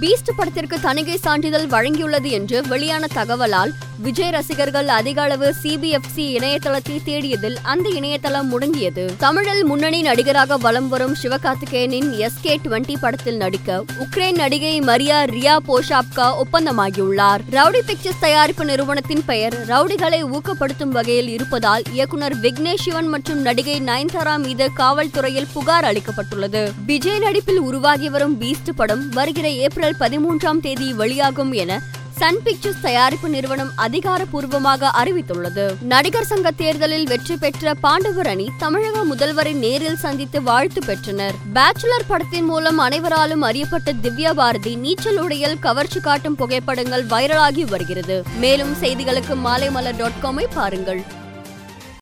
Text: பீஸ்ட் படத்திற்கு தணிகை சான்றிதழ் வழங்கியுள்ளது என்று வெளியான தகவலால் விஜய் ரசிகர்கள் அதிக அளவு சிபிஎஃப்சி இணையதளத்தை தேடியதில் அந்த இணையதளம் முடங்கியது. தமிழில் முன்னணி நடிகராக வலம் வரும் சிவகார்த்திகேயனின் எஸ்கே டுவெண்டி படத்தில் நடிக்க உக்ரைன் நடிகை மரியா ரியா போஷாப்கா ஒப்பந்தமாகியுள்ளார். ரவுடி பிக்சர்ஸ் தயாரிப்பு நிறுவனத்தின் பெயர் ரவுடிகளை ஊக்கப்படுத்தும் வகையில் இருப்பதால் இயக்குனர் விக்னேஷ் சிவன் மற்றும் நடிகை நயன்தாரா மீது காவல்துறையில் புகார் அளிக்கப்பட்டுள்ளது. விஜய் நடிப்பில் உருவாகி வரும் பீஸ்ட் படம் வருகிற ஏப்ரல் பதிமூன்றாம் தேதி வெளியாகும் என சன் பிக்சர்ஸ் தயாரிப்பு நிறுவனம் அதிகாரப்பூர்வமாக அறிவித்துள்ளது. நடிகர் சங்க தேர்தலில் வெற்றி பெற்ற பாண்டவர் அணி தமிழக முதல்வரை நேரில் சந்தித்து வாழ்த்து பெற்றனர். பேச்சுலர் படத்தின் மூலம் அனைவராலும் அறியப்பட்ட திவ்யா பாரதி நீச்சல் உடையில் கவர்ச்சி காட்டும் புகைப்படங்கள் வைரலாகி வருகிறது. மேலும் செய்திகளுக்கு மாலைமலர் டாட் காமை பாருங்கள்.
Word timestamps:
பீஸ்ட் 0.00 0.30
படத்திற்கு 0.36 0.76
தணிகை 0.80 1.16
சான்றிதழ் 1.16 1.66
வழங்கியுள்ளது 1.66 2.30
என்று 2.30 2.62
வெளியான 2.68 3.06
தகவலால் 3.14 3.72
விஜய் 3.98 4.30
ரசிகர்கள் 4.30 4.88
அதிக 4.88 5.22
அளவு 5.22 5.54
சிபிஎஃப்சி 5.62 6.24
இணையதளத்தை 6.36 7.00
தேடியதில் 7.04 7.56
அந்த 7.62 7.88
இணையதளம் 7.88 8.46
முடங்கியது. 8.52 9.16
தமிழில் 9.16 9.64
முன்னணி 9.64 10.02
நடிகராக 10.02 10.56
வலம் 10.56 10.88
வரும் 10.88 11.16
சிவகார்த்திகேயனின் 11.22 12.08
எஸ்கே 12.18 12.54
டுவெண்டி 12.64 12.94
படத்தில் 13.00 13.36
நடிக்க 13.36 13.84
உக்ரைன் 14.04 14.34
நடிகை 14.34 14.80
மரியா 14.80 15.18
ரியா 15.24 15.56
போஷாப்கா 15.68 16.28
ஒப்பந்தமாகியுள்ளார். 16.42 17.44
ரவுடி 17.50 17.82
பிக்சர்ஸ் 17.86 18.20
தயாரிப்பு 18.20 18.64
நிறுவனத்தின் 18.64 19.24
பெயர் 19.24 19.66
ரவுடிகளை 19.66 20.22
ஊக்கப்படுத்தும் 20.30 20.94
வகையில் 20.98 21.28
இருப்பதால் 21.28 21.82
இயக்குனர் 21.92 22.36
விக்னேஷ் 22.40 22.84
சிவன் 22.86 23.06
மற்றும் 23.06 23.40
நடிகை 23.40 23.80
நயன்தாரா 23.80 24.38
மீது 24.38 24.70
காவல்துறையில் 24.76 25.50
புகார் 25.52 25.84
அளிக்கப்பட்டுள்ளது. 25.84 26.72
விஜய் 26.86 27.18
நடிப்பில் 27.18 27.60
உருவாகி 27.60 28.08
வரும் 28.08 28.40
பீஸ்ட் 28.40 28.72
படம் 28.76 29.08
வருகிற 29.08 29.48
ஏப்ரல் 29.48 29.89
பதிமூன்றாம் 29.98 30.60
தேதி 30.60 30.92
வெளியாகும் 30.92 31.52
என 31.52 31.80
சன் 32.10 32.42
பிக்சர்ஸ் 32.44 32.80
தயாரிப்பு 32.80 33.28
நிறுவனம் 33.28 33.70
அதிகாரப்பூர்வமாக 33.76 34.90
அறிவித்துள்ளது. 35.04 35.74
நடிகர் 35.80 36.24
சங்க 36.24 36.50
தேர்தலில் 36.50 37.06
வெற்றி 37.06 37.36
பெற்ற 37.36 37.74
பாண்டவர் 37.74 38.26
அணி 38.26 38.50
தமிழக 38.58 39.04
முதல்வரை 39.04 39.52
நேரில் 39.54 39.96
சந்தித்து 39.96 40.42
வாழ்த்து 40.42 40.80
பெற்றனர். 40.86 41.34
பேச்சுலர் 41.54 42.08
படத்தின் 42.08 42.44
மூலம் 42.44 42.78
அனைவராலும் 42.78 43.42
அறியப்பட்ட 43.42 43.92
திவ்யா 43.92 44.32
பாரதி 44.32 44.74
நீச்சல் 44.74 45.18
உடையில் 45.18 45.58
கவர்ச்சி 45.58 46.00
காட்டும் 46.00 46.36
புகைப்படங்கள் 46.36 47.04
வைரலாகி 47.04 47.64
வருகிறது. 47.64 48.22
மேலும் 48.36 48.74
செய்திகளுக்கு 48.80 49.36
மாலைமலர் 49.44 49.96
டாட் 49.96 50.20
காமை 50.22 50.44
பாருங்கள். 50.54 51.02